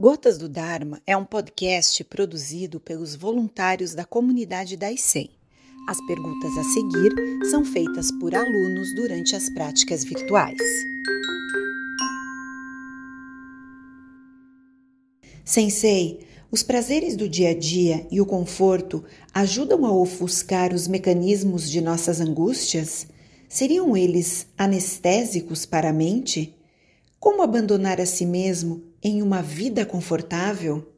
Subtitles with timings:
[0.00, 5.28] Gotas do Dharma é um podcast produzido pelos voluntários da comunidade da ICEM.
[5.88, 7.12] As perguntas a seguir
[7.50, 10.56] são feitas por alunos durante as práticas virtuais.
[15.44, 19.02] Sensei, os prazeres do dia a dia e o conforto
[19.34, 23.08] ajudam a ofuscar os mecanismos de nossas angústias?
[23.48, 26.54] Seriam eles anestésicos para a mente?
[27.18, 30.92] Como abandonar a si mesmo em uma vida confortável?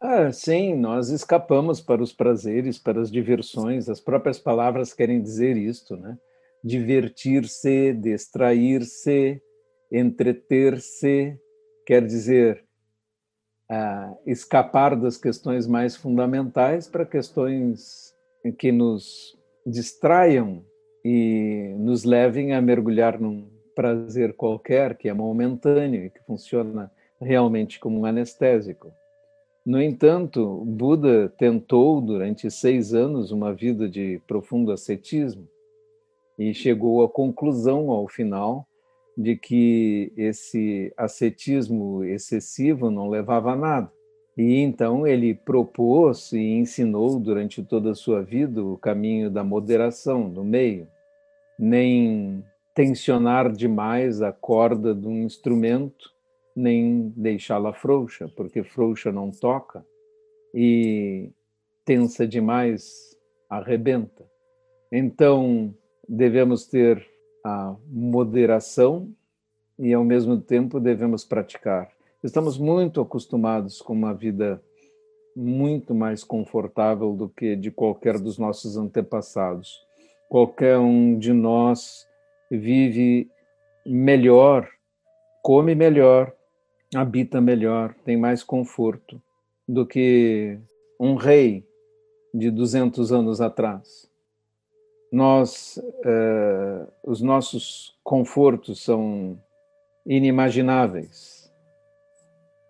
[0.00, 3.88] Ah, sim, nós escapamos para os prazeres, para as diversões.
[3.88, 6.16] As próprias palavras querem dizer isto, né?
[6.64, 9.42] Divertir-se, distrair-se,
[9.92, 11.38] entreter-se,
[11.86, 12.64] quer dizer
[13.70, 18.14] ah, escapar das questões mais fundamentais para questões
[18.58, 20.64] que nos distraiam
[21.04, 23.48] e nos levem a mergulhar num
[23.80, 28.92] prazer qualquer que é momentâneo e que funciona realmente como um anestésico.
[29.64, 35.48] No entanto, Buda tentou durante seis anos uma vida de profundo ascetismo
[36.38, 38.66] e chegou à conclusão ao final
[39.16, 43.92] de que esse ascetismo excessivo não levava a nada.
[44.36, 50.28] E então ele propôs e ensinou durante toda a sua vida o caminho da moderação,
[50.28, 50.86] do meio.
[51.58, 52.44] Nem
[52.80, 56.10] tensionar demais a corda de um instrumento,
[56.56, 59.84] nem deixá-la frouxa, porque frouxa não toca,
[60.54, 61.30] e
[61.84, 63.14] tensa demais
[63.50, 64.24] arrebenta.
[64.90, 65.74] Então,
[66.08, 67.06] devemos ter
[67.44, 69.14] a moderação
[69.78, 71.90] e, ao mesmo tempo, devemos praticar.
[72.24, 74.58] Estamos muito acostumados com uma vida
[75.36, 79.78] muito mais confortável do que de qualquer dos nossos antepassados.
[80.30, 82.08] Qualquer um de nós
[82.50, 83.30] vive
[83.86, 84.68] melhor,
[85.42, 86.34] come melhor,
[86.94, 89.22] habita melhor, tem mais conforto
[89.66, 90.58] do que
[90.98, 91.64] um rei
[92.34, 94.10] de 200 anos atrás.
[95.12, 99.40] Nós, eh, os nossos confortos são
[100.06, 101.52] inimagináveis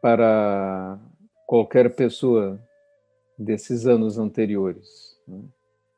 [0.01, 0.99] para
[1.47, 2.61] qualquer pessoa
[3.39, 5.19] desses anos anteriores.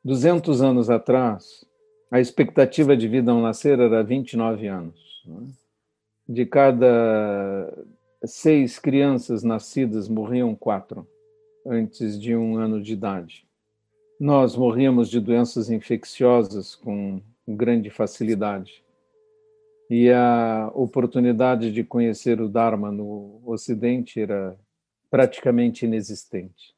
[0.03, 0.67] 200 né?
[0.67, 1.65] anos atrás,
[2.13, 5.23] a expectativa de vida ao nascer era 29 anos.
[5.25, 5.47] Né?
[6.29, 7.75] De cada
[8.23, 11.07] seis crianças nascidas, morriam quatro
[11.65, 13.47] antes de um ano de idade.
[14.19, 18.83] Nós morríamos de doenças infecciosas com grande facilidade.
[19.89, 24.55] E a oportunidade de conhecer o Dharma no Ocidente era
[25.09, 26.75] praticamente inexistente.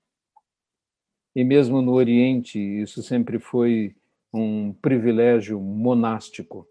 [1.35, 3.93] E mesmo no Oriente, isso sempre foi
[4.39, 6.67] um privilégio monástico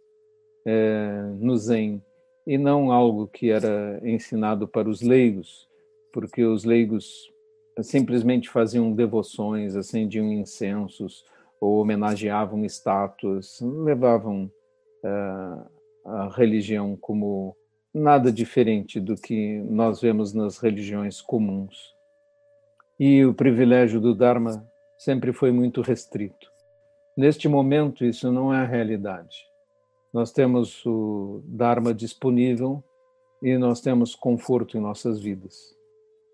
[0.67, 2.03] é, no Zen
[2.47, 5.69] e não algo que era ensinado para os leigos,
[6.13, 7.33] porque os leigos
[7.83, 11.25] simplesmente faziam devoções, acendiam incensos
[11.61, 14.51] ou homenageavam estátuas, levavam
[15.03, 15.09] é,
[16.05, 17.57] a religião como
[17.93, 21.95] nada diferente do que nós vemos nas religiões comuns.
[22.99, 24.67] E o privilégio do Dharma
[24.99, 26.54] sempre foi muito restrito.
[27.17, 29.37] Neste momento, isso não é a realidade.
[30.13, 32.83] Nós temos o Dharma disponível
[33.43, 35.77] e nós temos conforto em nossas vidas.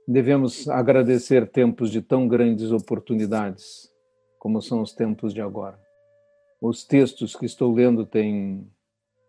[0.06, 3.90] Devemos agradecer tempos de tão grandes oportunidades
[4.40, 5.78] como são os tempos de agora.
[6.60, 8.66] Os textos que estou lendo têm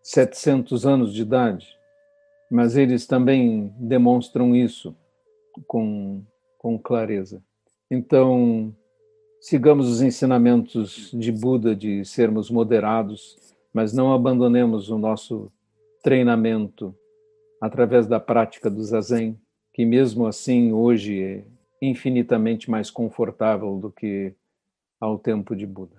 [0.02, 1.68] 700 anos de idade,
[2.50, 4.96] mas eles também demonstram isso
[5.66, 6.24] com,
[6.58, 7.42] com clareza.
[7.90, 8.74] Então,
[9.42, 13.36] sigamos os ensinamentos de Buda de sermos moderados,
[13.74, 15.50] mas não abandonemos o nosso
[16.00, 16.94] treinamento
[17.60, 19.36] através da prática do zazen,
[19.72, 21.44] que mesmo assim hoje é
[21.82, 24.32] infinitamente mais confortável do que
[25.00, 25.96] ao tempo de Buda.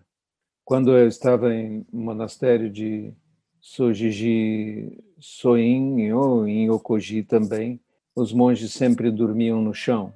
[0.64, 3.12] Quando eu estava em monastério de
[3.60, 7.78] Sojiji Soin ou em Okoji também,
[8.16, 10.14] os monges sempre dormiam no chão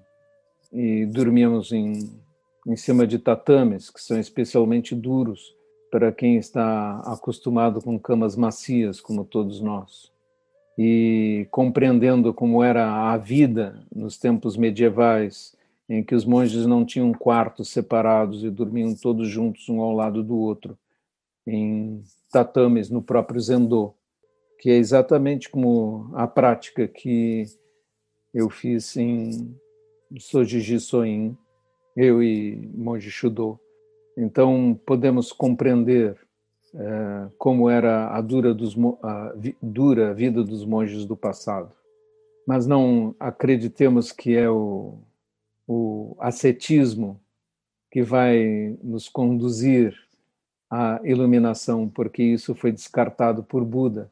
[0.72, 2.10] e dormíamos em
[2.68, 5.56] em cima de tatames, que são especialmente duros
[5.90, 10.12] para quem está acostumado com camas macias, como todos nós.
[10.78, 15.56] E compreendendo como era a vida nos tempos medievais,
[15.88, 20.22] em que os monges não tinham quartos separados e dormiam todos juntos, um ao lado
[20.22, 20.78] do outro,
[21.48, 23.94] em tatames, no próprio Zendô,
[24.60, 27.46] que é exatamente como a prática que
[28.34, 29.56] eu fiz em
[30.20, 31.38] Sojiji Soin,
[31.98, 33.60] eu e Monge Shudo.
[34.16, 36.16] Então, podemos compreender
[36.76, 41.74] é, como era a dura, dos, a dura vida dos monges do passado.
[42.46, 45.00] mas não acreditemos que é o,
[45.68, 47.20] o ascetismo
[47.92, 49.98] que vai nos conduzir
[50.70, 54.12] à iluminação, porque isso foi descartado por Buda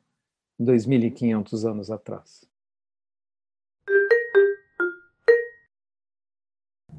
[0.60, 2.50] 2.500 anos atrás.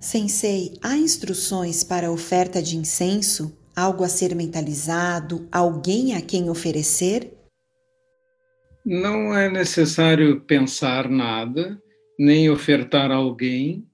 [0.00, 3.56] Sensei, há instruções para oferta de incenso?
[3.74, 5.48] Algo a ser mentalizado?
[5.50, 7.32] Alguém a quem oferecer?
[8.84, 11.80] Não é necessário pensar nada,
[12.18, 13.84] nem ofertar alguém,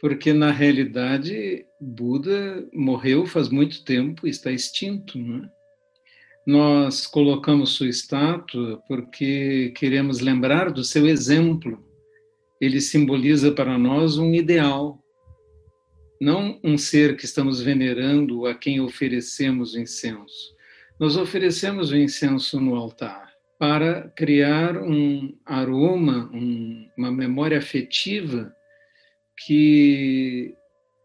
[0.00, 5.18] porque na realidade Buda morreu faz muito tempo e está extinto.
[5.18, 5.48] Né?
[6.46, 11.82] Nós colocamos sua estátua porque queremos lembrar do seu exemplo.
[12.60, 15.02] Ele simboliza para nós um ideal,
[16.20, 20.56] não um ser que estamos venerando a quem oferecemos o incenso.
[20.98, 23.28] Nós oferecemos o incenso no altar
[23.58, 28.52] para criar um aroma, um, uma memória afetiva
[29.46, 30.54] que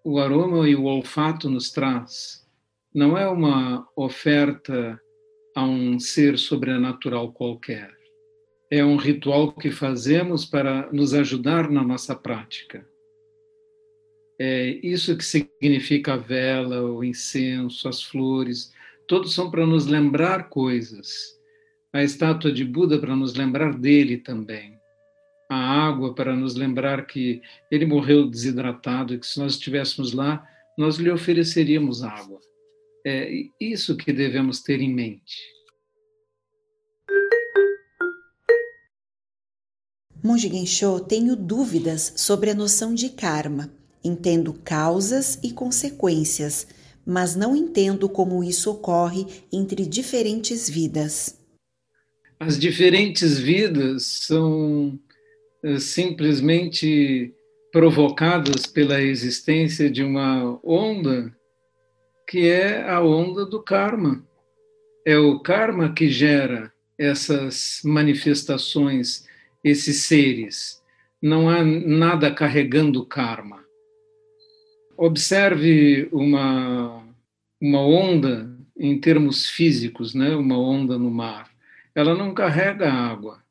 [0.04, 2.46] o aroma e o olfato nos traz.
[2.94, 5.00] Não é uma oferta
[5.56, 7.92] a um ser sobrenatural qualquer.
[8.72, 12.88] É um ritual que fazemos para nos ajudar na nossa prática.
[14.40, 18.74] É isso que significa a vela, o incenso, as flores,
[19.08, 21.40] todos são para nos lembrar coisas.
[21.92, 24.80] A estátua de Buda para nos lembrar dele também.
[25.50, 30.44] A água para nos lembrar que ele morreu desidratado e que se nós estivéssemos lá,
[30.78, 32.40] nós lhe ofereceríamos água.
[33.06, 35.54] É isso que devemos ter em mente.
[40.24, 43.83] Monge Gensho, tenho dúvidas sobre a noção de karma.
[44.04, 46.68] Entendo causas e consequências,
[47.06, 51.40] mas não entendo como isso ocorre entre diferentes vidas.
[52.40, 55.00] As diferentes vidas são
[55.64, 57.34] uh, simplesmente
[57.72, 61.36] provocadas pela existência de uma onda
[62.30, 64.26] que é a onda do karma.
[65.06, 69.26] É o karma que gera essas manifestações,
[69.64, 70.82] esses seres.
[71.22, 73.63] Não há nada carregando karma.
[75.06, 77.06] Observe uma,
[77.60, 80.34] uma onda em termos físicos, né?
[80.34, 81.52] uma onda no mar.
[81.94, 83.44] Ela não carrega água.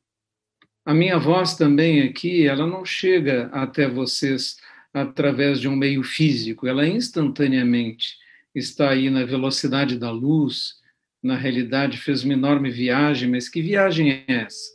[0.83, 4.57] A minha voz também aqui, ela não chega até vocês
[4.91, 8.17] através de um meio físico, ela instantaneamente
[8.55, 10.81] está aí na velocidade da luz,
[11.21, 14.71] na realidade fez uma enorme viagem, mas que viagem é essa?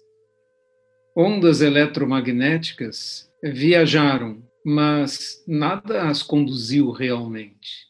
[1.17, 7.89] Ondas eletromagnéticas viajaram mas nada as conduziu realmente.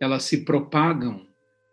[0.00, 1.26] Elas se propagam,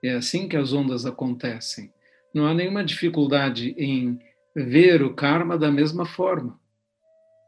[0.03, 1.93] é assim que as ondas acontecem.
[2.33, 4.17] Não há nenhuma dificuldade em
[4.55, 6.59] ver o karma da mesma forma,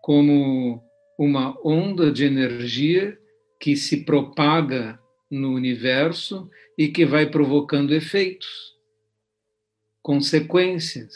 [0.03, 0.83] como
[1.17, 3.17] uma onda de energia
[3.59, 4.99] que se propaga
[5.31, 6.47] no universo
[6.77, 8.75] e que vai provocando efeitos,
[10.03, 11.15] consequências.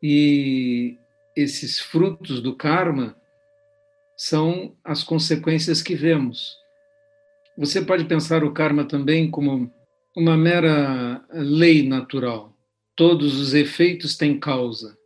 [0.00, 0.96] E
[1.36, 3.17] esses frutos do karma
[4.18, 6.56] são as consequências que vemos.
[7.56, 9.72] Você pode pensar o karma também como
[10.16, 12.52] uma mera lei natural.
[12.96, 14.98] Todos os efeitos têm causa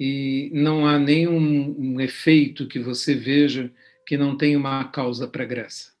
[0.00, 3.70] e não há nenhum um efeito que você veja
[4.06, 5.95] que não tenha uma causa pregressa.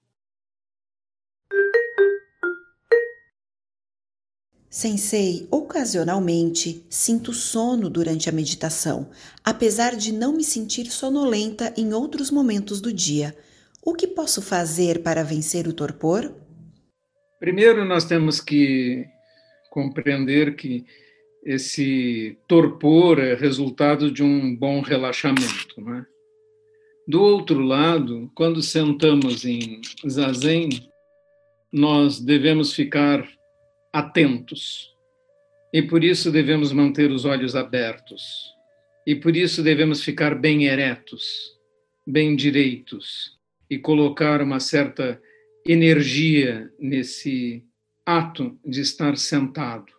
[4.76, 9.08] Sensei, ocasionalmente sinto sono durante a meditação,
[9.42, 13.34] apesar de não me sentir sonolenta em outros momentos do dia.
[13.82, 16.30] O que posso fazer para vencer o torpor?
[17.40, 19.06] Primeiro, nós temos que
[19.70, 20.84] compreender que
[21.42, 25.80] esse torpor é resultado de um bom relaxamento.
[25.80, 26.04] Né?
[27.08, 30.68] Do outro lado, quando sentamos em zazen,
[31.72, 33.26] nós devemos ficar
[33.96, 34.94] atentos.
[35.72, 38.54] E por isso devemos manter os olhos abertos.
[39.06, 41.56] E por isso devemos ficar bem eretos,
[42.06, 43.38] bem direitos
[43.70, 45.20] e colocar uma certa
[45.66, 47.64] energia nesse
[48.04, 49.92] ato de estar sentado.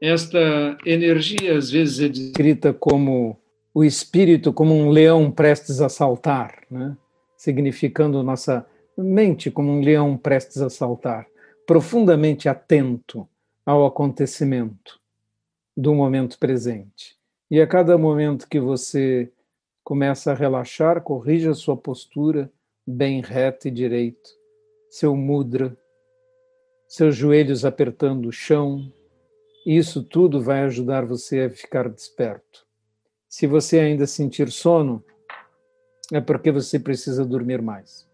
[0.00, 3.38] Esta energia às vezes é descrita como
[3.74, 6.96] o espírito como um leão prestes a saltar, né?
[7.36, 11.26] significando nossa mente como um leão prestes a saltar
[11.66, 13.28] profundamente atento
[13.64, 15.00] ao acontecimento
[15.76, 17.16] do momento presente.
[17.50, 19.30] E a cada momento que você
[19.82, 22.50] começa a relaxar, corrija sua postura
[22.86, 24.30] bem reta e direito,
[24.88, 25.76] seu mudra,
[26.86, 28.92] seus joelhos apertando o chão.
[29.66, 32.64] Isso tudo vai ajudar você a ficar desperto.
[33.28, 35.04] Se você ainda sentir sono,
[36.12, 38.05] é porque você precisa dormir mais.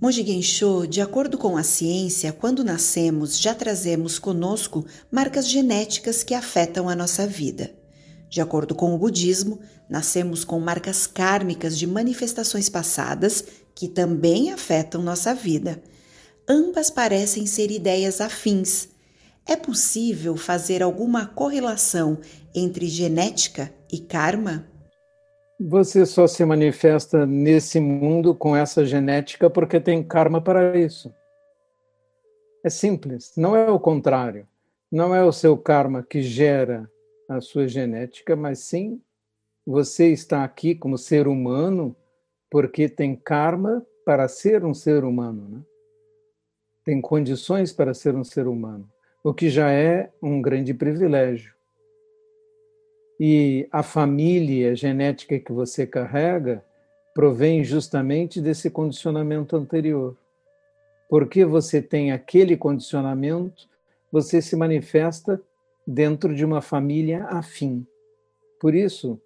[0.00, 6.32] Monge Gensho, de acordo com a ciência, quando nascemos já trazemos conosco marcas genéticas que
[6.32, 7.70] afetam a nossa vida.
[8.30, 15.02] De acordo com o budismo, nascemos com marcas kármicas de manifestações passadas que também afetam
[15.02, 15.82] nossa vida.
[16.48, 18.88] Ambas parecem ser ideias afins.
[19.44, 22.16] É possível fazer alguma correlação
[22.54, 24.69] entre genética e karma?
[25.62, 31.14] Você só se manifesta nesse mundo com essa genética porque tem karma para isso.
[32.64, 34.48] É simples, não é o contrário.
[34.90, 36.90] Não é o seu karma que gera
[37.28, 39.02] a sua genética, mas sim
[39.66, 41.94] você está aqui como ser humano
[42.50, 45.62] porque tem karma para ser um ser humano, né?
[46.82, 48.90] Tem condições para ser um ser humano,
[49.22, 51.54] o que já é um grande privilégio.
[53.22, 56.64] E a família genética que você carrega
[57.12, 60.16] provém justamente desse condicionamento anterior.
[61.06, 63.68] Porque você tem aquele condicionamento,
[64.10, 65.38] você se manifesta
[65.86, 67.86] dentro de uma família afim.
[68.58, 69.20] Por isso,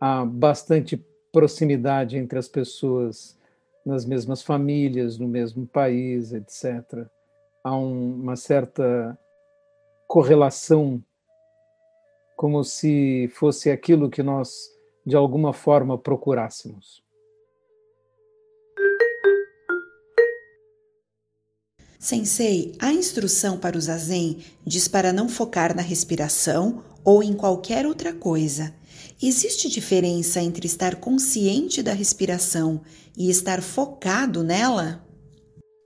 [0.00, 3.36] há bastante proximidade entre as pessoas
[3.84, 7.08] nas mesmas famílias, no mesmo país, etc.
[7.64, 9.18] Há um, uma certa
[10.06, 11.02] correlação
[12.36, 14.68] como se fosse aquilo que nós,
[15.04, 17.02] de alguma forma, procurássemos.
[21.98, 27.86] Sensei, a instrução para o zazen diz para não focar na respiração ou em qualquer
[27.86, 28.72] outra coisa.
[29.20, 32.82] Existe diferença entre estar consciente da respiração
[33.16, 35.02] e estar focado nela?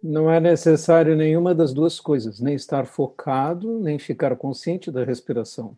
[0.02, 5.76] Não é necessário nenhuma das duas coisas, nem estar focado, nem ficar consciente da respiração.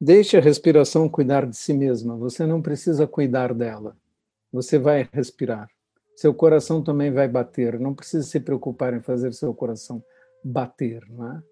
[0.00, 3.96] Deixe a respiração cuidar de si mesma, você não precisa cuidar dela.
[4.52, 5.68] Você vai respirar.
[6.14, 10.02] Seu coração também vai bater, não precisa se preocupar em fazer seu coração
[10.44, 11.42] bater, não é?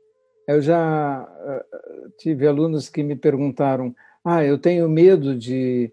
[0.47, 5.91] Eu já uh, tive alunos que me perguntaram: "Ah, eu tenho medo de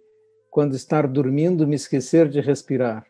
[0.49, 3.05] quando estar dormindo me esquecer de respirar".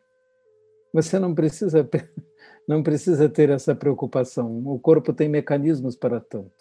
[0.94, 1.88] Você não precisa
[2.68, 4.62] não precisa ter essa preocupação.
[4.68, 6.52] O corpo tem mecanismos para tanto.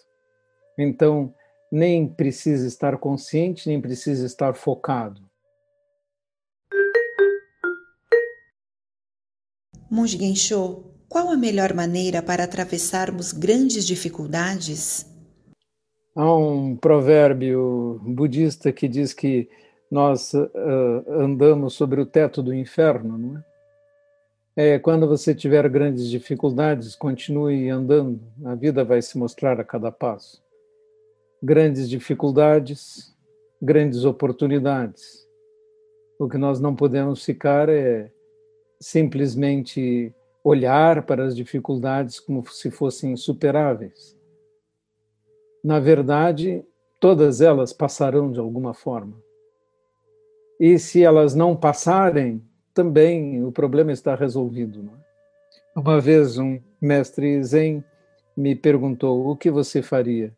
[0.77, 1.33] Então,
[1.71, 5.21] nem precisa estar consciente, nem precisa estar focado.
[9.89, 15.05] Monge Gensho, qual a melhor maneira para atravessarmos grandes dificuldades?
[16.13, 19.49] Há um provérbio budista que diz que
[19.89, 20.49] nós uh,
[21.07, 23.51] andamos sobre o teto do inferno, não é?
[24.53, 29.89] É, quando você tiver grandes dificuldades, continue andando, a vida vai se mostrar a cada
[29.93, 30.41] passo
[31.41, 33.15] grandes dificuldades,
[33.61, 35.27] grandes oportunidades.
[36.19, 38.11] O que nós não podemos ficar é
[38.79, 44.17] simplesmente olhar para as dificuldades como se fossem insuperáveis.
[45.63, 46.65] Na verdade,
[46.99, 49.15] todas elas passarão de alguma forma.
[50.59, 52.43] E se elas não passarem,
[52.73, 54.91] também o problema está resolvido.
[55.75, 55.79] É?
[55.79, 57.83] Uma vez um mestre Zen
[58.35, 60.35] me perguntou: o que você faria?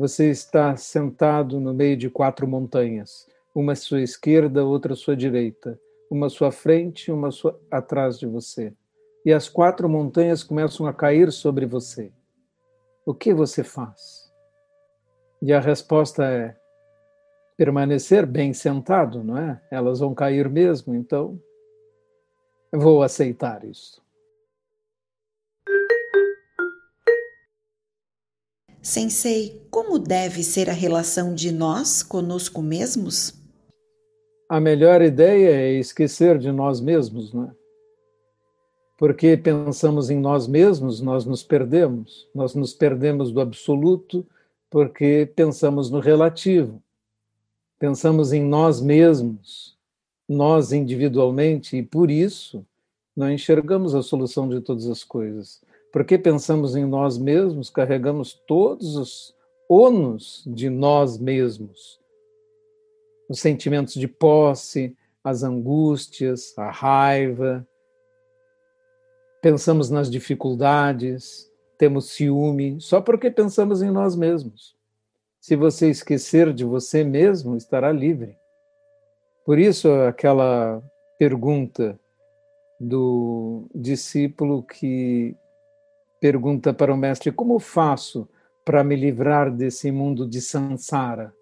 [0.00, 5.14] Você está sentado no meio de quatro montanhas, uma à sua esquerda, outra à sua
[5.14, 5.78] direita,
[6.10, 7.60] uma à sua frente, uma sua...
[7.70, 8.72] atrás de você.
[9.26, 12.10] E as quatro montanhas começam a cair sobre você.
[13.04, 14.32] O que você faz?
[15.42, 16.56] E a resposta é
[17.54, 19.60] permanecer bem sentado, não é?
[19.70, 21.38] Elas vão cair mesmo, então
[22.72, 24.02] vou aceitar isso.
[28.82, 33.34] Sensei, como deve ser a relação de nós conosco mesmos?
[34.48, 37.50] A melhor ideia é esquecer de nós mesmos, não é?
[38.98, 42.26] Porque pensamos em nós mesmos, nós nos perdemos.
[42.34, 44.26] Nós nos perdemos do absoluto
[44.70, 46.82] porque pensamos no relativo.
[47.78, 49.76] Pensamos em nós mesmos,
[50.28, 52.64] nós individualmente, e por isso
[53.16, 55.60] não enxergamos a solução de todas as coisas.
[55.92, 59.34] Porque pensamos em nós mesmos, carregamos todos os
[59.68, 62.00] ônus de nós mesmos.
[63.28, 67.66] Os sentimentos de posse, as angústias, a raiva.
[69.42, 74.76] Pensamos nas dificuldades, temos ciúme, só porque pensamos em nós mesmos.
[75.40, 78.36] Se você esquecer de você mesmo, estará livre.
[79.46, 80.82] Por isso, aquela
[81.18, 81.98] pergunta
[82.78, 85.34] do discípulo que
[86.20, 88.28] pergunta para o mestre: como faço
[88.64, 91.34] para me livrar desse mundo de sansara,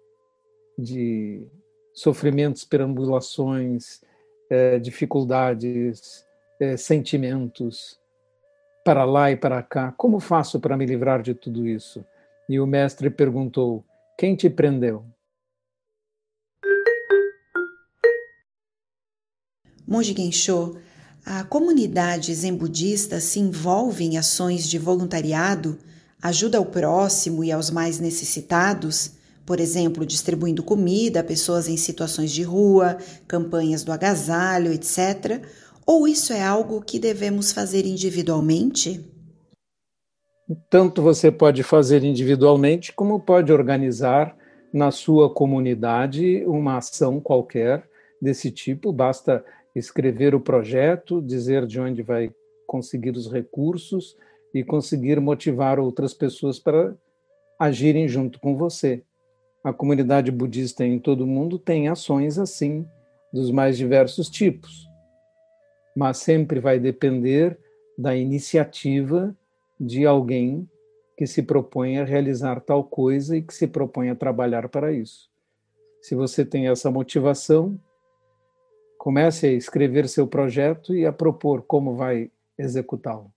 [0.77, 1.45] de
[1.93, 4.01] sofrimentos, perambulações,
[4.49, 6.25] é, dificuldades,
[6.59, 7.99] é, sentimentos,
[8.83, 9.93] para lá e para cá.
[9.97, 12.03] Como faço para me livrar de tudo isso?
[12.47, 13.83] E o mestre perguntou:
[14.17, 15.05] Quem te prendeu?
[19.85, 20.79] Monge Gensho,
[21.25, 25.77] a comunidade zen budista se envolve em ações de voluntariado,
[26.21, 29.11] ajuda ao próximo e aos mais necessitados,
[29.45, 32.97] por exemplo, distribuindo comida a pessoas em situações de rua,
[33.27, 35.43] campanhas do agasalho, etc.
[35.85, 39.03] Ou isso é algo que devemos fazer individualmente?
[40.69, 44.35] Tanto você pode fazer individualmente, como pode organizar
[44.73, 47.87] na sua comunidade uma ação qualquer
[48.21, 48.91] desse tipo.
[48.91, 49.43] Basta
[49.79, 52.31] escrever o projeto, dizer de onde vai
[52.67, 54.15] conseguir os recursos
[54.53, 56.95] e conseguir motivar outras pessoas para
[57.59, 59.03] agirem junto com você.
[59.63, 62.85] A comunidade budista em todo o mundo tem ações assim,
[63.33, 64.87] dos mais diversos tipos,
[65.95, 67.59] mas sempre vai depender
[67.97, 69.35] da iniciativa
[69.79, 70.67] de alguém
[71.17, 75.29] que se propõe a realizar tal coisa e que se propõe a trabalhar para isso.
[76.01, 77.77] Se você tem essa motivação,
[78.99, 83.31] Comece a escrever seu projeto e a propor como vai executá-lo.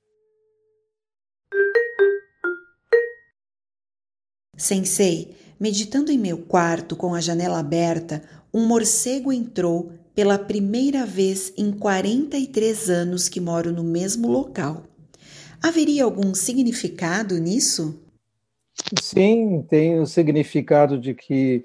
[4.56, 11.54] Sensei, meditando em meu quarto com a janela aberta, um morcego entrou pela primeira vez
[11.56, 14.82] em 43 anos que moro no mesmo local.
[15.62, 18.02] Haveria algum significado nisso?
[19.00, 21.64] Sim, tem o significado de que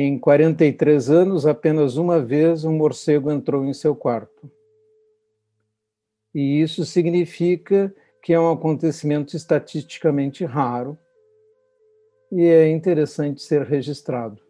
[0.00, 4.48] em 43 anos, apenas uma vez um morcego entrou em seu quarto.
[6.32, 10.96] E isso significa que é um acontecimento estatisticamente raro
[12.30, 14.40] e é interessante ser registrado.